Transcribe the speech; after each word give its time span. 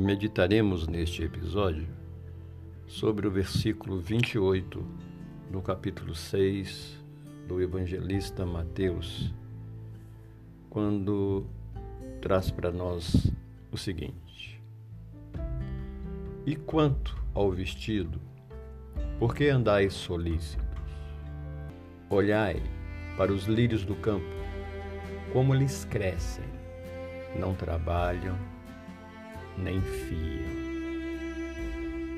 Meditaremos 0.00 0.88
neste 0.88 1.22
episódio 1.22 1.86
sobre 2.86 3.26
o 3.26 3.30
versículo 3.30 4.00
28 4.00 4.82
do 5.50 5.60
capítulo 5.60 6.14
6 6.14 6.98
do 7.46 7.60
evangelista 7.60 8.46
Mateus, 8.46 9.30
quando 10.70 11.44
traz 12.22 12.50
para 12.50 12.72
nós 12.72 13.30
o 13.70 13.76
seguinte: 13.76 14.58
E 16.46 16.56
quanto 16.56 17.22
ao 17.34 17.52
vestido, 17.52 18.18
por 19.18 19.34
que 19.34 19.50
andais 19.50 19.92
solícitos? 19.92 20.64
Olhai 22.08 22.62
para 23.18 23.30
os 23.30 23.44
lírios 23.44 23.84
do 23.84 23.94
campo, 23.96 24.24
como 25.30 25.52
lhes 25.52 25.84
crescem, 25.84 26.48
não 27.38 27.54
trabalham, 27.54 28.38
nem 29.58 29.80
fiam. 29.80 30.50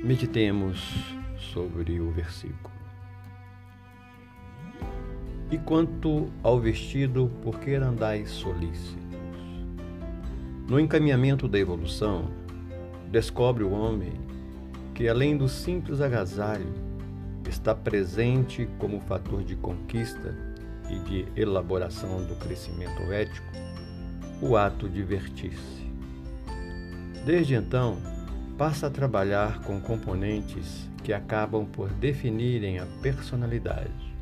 Meditemos 0.02 1.14
sobre 1.38 2.00
o 2.00 2.10
versículo. 2.10 2.72
E 5.50 5.58
quanto 5.58 6.30
ao 6.42 6.58
vestido, 6.58 7.30
por 7.42 7.60
que 7.60 7.74
andais 7.74 8.30
solícitos? 8.30 9.02
No 10.68 10.80
encaminhamento 10.80 11.46
da 11.46 11.58
evolução, 11.58 12.30
descobre 13.10 13.62
o 13.62 13.70
homem 13.70 14.14
que, 14.94 15.08
além 15.08 15.36
do 15.36 15.48
simples 15.48 16.00
agasalho, 16.00 16.72
está 17.48 17.74
presente 17.74 18.66
como 18.78 19.00
fator 19.00 19.42
de 19.42 19.54
conquista 19.56 20.34
e 20.90 20.98
de 21.00 21.26
elaboração 21.36 22.24
do 22.24 22.34
crescimento 22.36 23.02
ético 23.12 23.52
o 24.40 24.56
ato 24.56 24.88
de 24.88 24.96
divertir-se. 24.96 25.81
Desde 27.24 27.54
então, 27.54 27.98
passa 28.58 28.88
a 28.88 28.90
trabalhar 28.90 29.62
com 29.62 29.80
componentes 29.80 30.90
que 31.04 31.12
acabam 31.12 31.64
por 31.64 31.88
definirem 31.88 32.80
a 32.80 32.86
personalidade, 33.00 34.12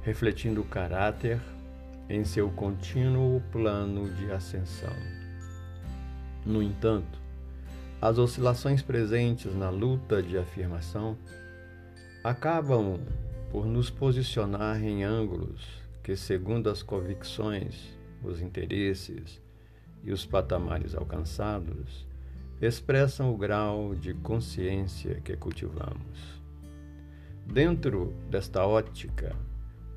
refletindo 0.00 0.62
o 0.62 0.64
caráter 0.64 1.38
em 2.08 2.24
seu 2.24 2.48
contínuo 2.50 3.42
plano 3.52 4.08
de 4.14 4.30
ascensão. 4.30 4.94
No 6.44 6.62
entanto, 6.62 7.20
as 8.00 8.16
oscilações 8.16 8.80
presentes 8.80 9.54
na 9.54 9.68
luta 9.68 10.22
de 10.22 10.38
afirmação 10.38 11.18
acabam 12.24 12.98
por 13.50 13.66
nos 13.66 13.90
posicionar 13.90 14.82
em 14.82 15.04
ângulos 15.04 15.66
que, 16.02 16.16
segundo 16.16 16.70
as 16.70 16.82
convicções, 16.82 17.94
os 18.22 18.40
interesses 18.40 19.40
e 20.04 20.12
os 20.12 20.24
patamares 20.24 20.94
alcançados, 20.94 22.05
expressam 22.60 23.32
o 23.32 23.36
grau 23.36 23.94
de 23.94 24.14
consciência 24.14 25.20
que 25.20 25.36
cultivamos. 25.36 26.42
Dentro 27.46 28.14
desta 28.30 28.66
ótica, 28.66 29.36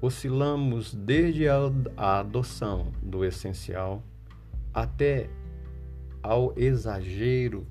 oscilamos 0.02 0.94
desde 0.94 1.48
a 1.48 2.20
adoção 2.20 2.92
do 3.02 3.26
essencial 3.26 4.04
até 4.74 5.30
ao 6.22 6.54
exagero 6.58 7.66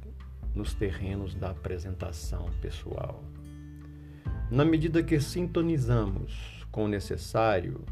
nos 0.54 0.74
terrenos 0.74 1.34
da 1.34 1.50
apresentação 1.50 2.46
pessoal. 2.60 3.22
Na 4.50 4.64
medida 4.64 5.02
que 5.02 5.20
sintonizamos 5.20 6.66
com 6.72 6.86
o 6.86 6.88
necessário, 6.88 7.84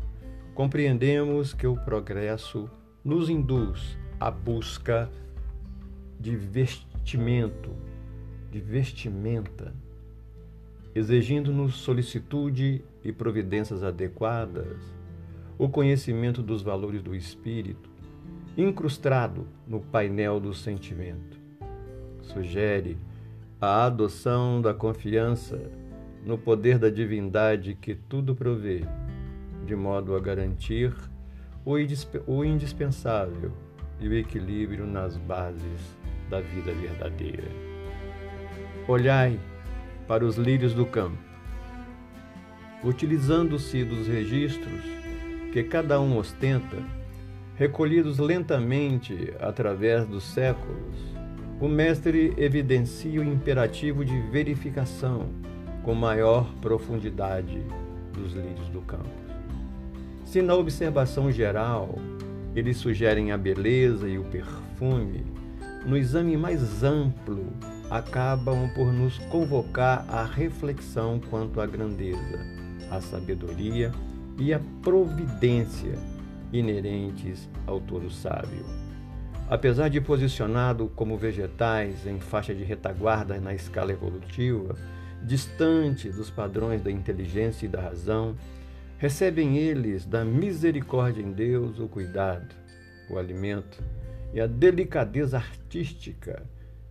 compreendemos 0.55 1.53
que 1.53 1.67
o 1.67 1.77
progresso 1.77 2.69
nos 3.05 3.29
induz 3.29 3.97
à 4.19 4.31
busca 4.31 5.09
de 5.09 5.26
vestimento, 6.35 7.71
de 8.51 8.61
vestimenta, 8.61 9.75
exigindo-nos 10.95 11.77
solicitude 11.77 12.83
e 13.05 13.13
providências 13.13 13.83
adequadas, 13.83 14.79
o 15.59 15.69
conhecimento 15.69 16.43
dos 16.43 16.63
valores 16.63 17.03
do 17.03 17.15
espírito, 17.15 17.91
incrustado 18.57 19.47
no 19.67 19.81
painel 19.81 20.41
do 20.41 20.55
sentimento. 20.55 21.39
Sugere 22.23 22.97
a 23.61 23.85
adoção 23.85 24.61
da 24.61 24.75
confiança 24.75 25.61
no 26.25 26.37
poder 26.37 26.79
da 26.79 26.91
divindade 26.91 27.75
que 27.75 27.95
tudo 27.95 28.35
provê, 28.35 28.83
de 29.65 29.77
modo 29.77 30.17
a 30.17 30.21
garantir 30.21 30.95
o 31.65 31.79
indispensável 32.45 33.53
e 34.01 34.09
o 34.09 34.15
equilíbrio 34.15 34.87
nas 34.87 35.17
bases 35.17 35.97
da 36.29 36.41
vida 36.41 36.73
verdadeira. 36.73 37.49
Olhai 38.89 39.39
para 40.07 40.25
os 40.25 40.37
lírios 40.37 40.75
do 40.75 40.87
campo, 40.87 41.19
utilizando-se 42.85 43.85
dos 43.85 44.07
registros 44.07 44.83
que 45.53 45.63
cada 45.63 46.01
um 46.01 46.19
ostenta, 46.19 46.77
recolhidos 47.57 48.19
lentamente 48.19 49.33
através 49.41 50.07
dos 50.07 50.25
séculos, 50.25 50.95
o 51.61 51.69
mestre 51.69 52.35
evidencia 52.37 53.21
o 53.21 53.25
imperativo 53.25 54.05
de 54.05 54.21
verificação 54.31 55.31
com 55.83 55.95
maior 55.95 56.53
profundidade 56.61 57.63
dos 58.13 58.35
lírios 58.35 58.69
do 58.69 58.83
campo. 58.83 59.09
Se 60.25 60.43
na 60.43 60.55
observação 60.55 61.33
geral 61.33 61.99
eles 62.55 62.77
sugerem 62.77 63.33
a 63.33 63.39
beleza 63.39 64.09
e 64.09 64.19
o 64.19 64.25
perfume, 64.25 65.25
no 65.87 65.97
exame 65.97 66.37
mais 66.37 66.83
amplo 66.83 67.47
acabam 67.89 68.69
por 68.75 68.93
nos 68.93 69.19
convocar 69.31 70.05
à 70.09 70.25
reflexão 70.25 71.21
quanto 71.31 71.61
à 71.61 71.67
grandeza, 71.67 72.41
à 72.91 73.01
sabedoria 73.01 73.93
e 74.37 74.53
à 74.53 74.61
providência 74.83 75.95
inerentes 76.53 77.49
ao 77.67 77.81
todo 77.81 78.11
sábio. 78.11 78.65
Apesar 79.49 79.89
de 79.89 80.01
posicionado 80.01 80.91
como 80.97 81.17
vegetais 81.17 82.05
em 82.05 82.19
faixa 82.19 82.53
de 82.53 82.65
retaguarda 82.65 83.41
na 83.41 83.55
escala 83.55 83.93
evolutiva, 83.93 84.75
distante 85.23 86.11
dos 86.11 86.31
padrões 86.31 86.83
da 86.83 86.91
inteligência 86.91 87.65
e 87.65 87.69
da 87.69 87.81
razão, 87.81 88.35
recebem 88.99 89.57
eles 89.57 90.05
da 90.05 90.25
misericórdia 90.25 91.23
em 91.23 91.31
Deus 91.31 91.79
o 91.79 91.87
cuidado, 91.87 92.57
o 93.09 93.17
alimento 93.17 93.81
e 94.33 94.41
a 94.41 94.47
delicadeza 94.47 95.37
artística, 95.37 96.43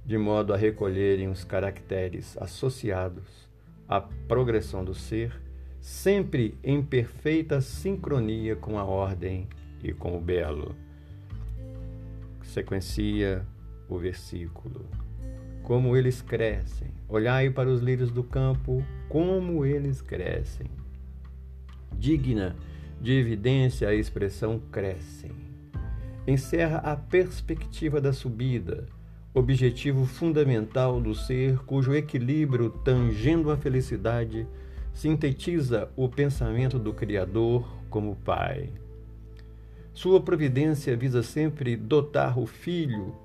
de 0.06 0.18
modo 0.18 0.53
a 0.53 0.57
recolherem 0.57 1.28
os 1.28 1.44
caracteres 1.44 2.38
associados 2.38 3.50
à 3.88 4.01
progressão 4.01 4.84
do 4.84 4.94
ser, 4.94 5.40
sempre 5.79 6.57
em 6.63 6.81
perfeita 6.81 7.62
sincronia 7.62 8.56
com 8.56 8.79
a 8.79 8.84
ordem 8.84 9.47
e 9.84 9.94
com 9.94 10.18
o 10.18 10.22
belo 10.22 10.75
sequencia 12.56 13.45
o 13.90 13.97
versículo. 13.97 14.85
Como 15.62 15.97
eles 15.97 16.22
crescem. 16.22 16.88
Olhai 17.09 17.50
para 17.50 17.69
os 17.69 17.81
lírios 17.81 18.12
do 18.12 18.24
campo, 18.24 18.84
como 19.09 19.66
eles 19.66 20.01
crescem. 20.01 20.68
Digna 21.97 22.56
de 23.01 23.12
evidência 23.12 23.90
a 23.90 23.94
expressão 23.94 24.59
crescem. 24.72 25.31
Encerra 26.28 26.78
a 26.80 26.96
perspectiva 26.96 28.02
da 28.02 28.12
subida, 28.12 28.88
objetivo 29.34 30.06
fundamental 30.06 31.00
do 31.00 31.13
ser 31.13 31.59
cujo 31.59 31.94
equilíbrio, 31.94 32.69
tangendo 32.69 33.52
a 33.52 33.58
felicidade, 33.58 34.47
sintetiza 34.94 35.90
o 35.96 36.09
pensamento 36.09 36.80
do 36.80 36.94
Criador 36.94 37.68
como 37.90 38.16
Pai. 38.16 38.72
Sua 39.94 40.19
providência 40.19 40.98
visa 40.98 41.22
sempre 41.22 41.75
dotar 41.75 42.39
o 42.39 42.45
filho 42.45 43.16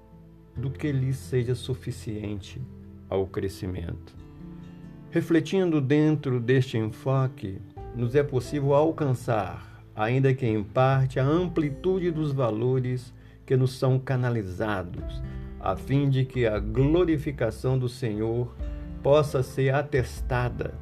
do 0.56 0.70
que 0.70 0.93
lhe 0.93 1.14
seja 1.14 1.55
suficiente 1.55 2.61
ao 3.08 3.26
crescimento. 3.26 4.14
Refletindo 5.11 5.81
dentro 5.81 6.38
deste 6.38 6.76
enfoque, 6.76 7.58
nos 7.96 8.14
é 8.14 8.23
possível 8.23 8.75
alcançar, 8.75 9.69
ainda 9.94 10.32
que 10.34 10.46
em 10.46 10.62
parte, 10.62 11.19
a 11.19 11.25
amplitude 11.25 12.10
dos 12.10 12.32
valores 12.32 13.12
que 13.44 13.56
nos 13.56 13.78
são 13.78 13.98
canalizados, 13.98 15.22
a 15.58 15.76
fim 15.76 16.08
de 16.08 16.25
que 16.25 16.46
a 16.46 16.58
glorificação 16.58 17.78
do 17.78 17.88
Senhor 17.88 18.54
possa 19.02 19.42
ser 19.42 19.75
atestada 19.75 20.75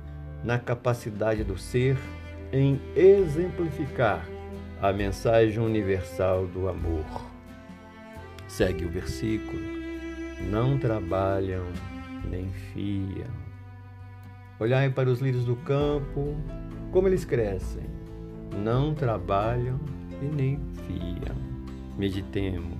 na 0.44 0.58
capacidade 0.58 1.42
do 1.42 1.56
ser 1.56 1.96
em 2.52 2.80
exemplificar 2.94 4.26
a 4.80 4.92
mensagem 4.92 5.58
universal 5.58 6.46
do 6.46 6.68
amor. 6.68 7.04
Segue 8.46 8.84
o 8.84 8.90
versículo: 8.90 9.60
Não 10.50 10.78
trabalham 10.78 11.64
nem 12.30 12.50
fiam. 12.50 13.48
Olhai 14.58 14.90
para 14.90 15.08
os 15.08 15.20
lírios 15.20 15.44
do 15.44 15.56
campo, 15.56 16.36
como 16.90 17.08
eles 17.08 17.24
crescem. 17.24 17.97
Não 18.56 18.94
trabalham 18.94 19.78
e 20.22 20.24
nem 20.24 20.60
fiam. 20.86 21.36
Meditemos. 21.96 22.78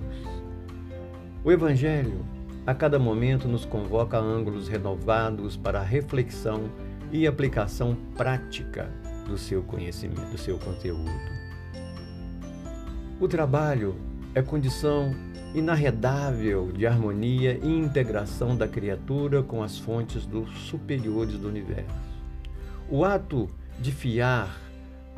O 1.43 1.51
Evangelho 1.51 2.25
a 2.65 2.73
cada 2.73 2.99
momento 2.99 3.47
nos 3.47 3.65
convoca 3.65 4.17
a 4.17 4.21
ângulos 4.21 4.67
renovados 4.67 5.57
para 5.57 5.79
a 5.79 5.83
reflexão 5.83 6.69
e 7.11 7.25
aplicação 7.25 7.97
prática 8.15 8.91
do 9.25 9.37
seu 9.37 9.63
conhecimento, 9.63 10.29
do 10.31 10.37
seu 10.37 10.57
conteúdo. 10.59 11.09
O 13.19 13.27
trabalho 13.27 13.95
é 14.35 14.41
condição 14.41 15.13
inarredável 15.53 16.71
de 16.71 16.85
harmonia 16.85 17.59
e 17.63 17.67
integração 17.67 18.55
da 18.55 18.67
criatura 18.67 19.41
com 19.41 19.63
as 19.63 19.77
fontes 19.77 20.25
dos 20.25 20.49
superiores 20.67 21.37
do 21.37 21.47
universo. 21.47 21.95
O 22.89 23.03
ato 23.03 23.49
de 23.79 23.91
fiar 23.91 24.68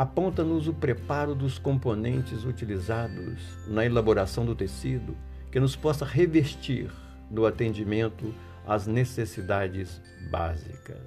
aponta-nos 0.02 0.68
o 0.68 0.74
preparo 0.74 1.36
dos 1.36 1.60
componentes 1.60 2.44
utilizados 2.44 3.40
na 3.68 3.86
elaboração 3.86 4.44
do 4.44 4.56
tecido 4.56 5.16
que 5.52 5.60
nos 5.60 5.76
possa 5.76 6.04
revestir 6.04 6.90
do 7.30 7.46
atendimento 7.46 8.34
às 8.66 8.88
necessidades 8.88 10.02
básicas. 10.32 10.98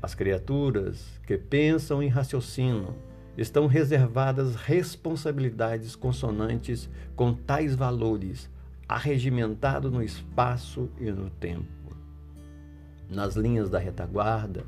As 0.00 0.14
criaturas 0.14 1.08
que 1.26 1.36
pensam 1.36 2.00
e 2.00 2.06
raciocinam 2.06 2.94
estão 3.36 3.66
reservadas 3.66 4.54
responsabilidades 4.54 5.96
consonantes 5.96 6.88
com 7.16 7.34
tais 7.34 7.74
valores, 7.74 8.48
arregimentado 8.88 9.90
no 9.90 10.04
espaço 10.04 10.88
e 11.00 11.10
no 11.10 11.30
tempo. 11.30 11.66
Nas 13.10 13.34
linhas 13.34 13.68
da 13.68 13.80
retaguarda, 13.80 14.64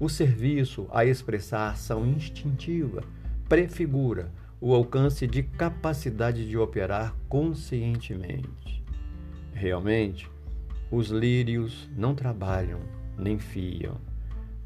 o 0.00 0.08
serviço 0.08 0.86
a 0.90 1.04
expressar 1.04 1.70
ação 1.70 2.06
instintiva 2.06 3.02
prefigura 3.48 4.30
o 4.60 4.74
alcance 4.74 5.26
de 5.26 5.42
capacidade 5.42 6.48
de 6.48 6.58
operar 6.58 7.14
conscientemente. 7.28 8.82
Realmente, 9.52 10.28
os 10.90 11.08
lírios 11.08 11.88
não 11.96 12.14
trabalham 12.14 12.80
nem 13.16 13.38
fiam, 13.38 13.96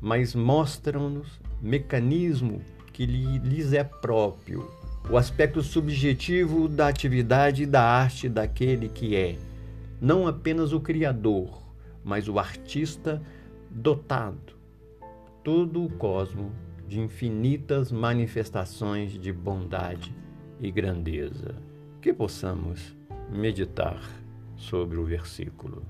mas 0.00 0.34
mostram-nos 0.34 1.40
mecanismo 1.60 2.60
que 2.92 3.06
lhes 3.06 3.72
é 3.72 3.82
próprio, 3.82 4.70
o 5.08 5.16
aspecto 5.16 5.62
subjetivo 5.62 6.68
da 6.68 6.88
atividade 6.88 7.62
e 7.62 7.66
da 7.66 7.82
arte 7.82 8.28
daquele 8.28 8.88
que 8.88 9.16
é, 9.16 9.36
não 10.00 10.26
apenas 10.26 10.72
o 10.72 10.80
criador, 10.80 11.62
mas 12.04 12.28
o 12.28 12.38
artista 12.38 13.22
dotado, 13.70 14.54
todo 15.42 15.84
o 15.84 15.90
cosmo 15.90 16.52
de 16.86 17.00
infinitas 17.00 17.90
manifestações 17.90 19.12
de 19.12 19.32
bondade 19.32 20.14
e 20.60 20.70
grandeza. 20.70 21.54
Que 22.00 22.12
possamos 22.12 22.96
meditar 23.30 24.00
sobre 24.56 24.98
o 24.98 25.04
versículo. 25.04 25.82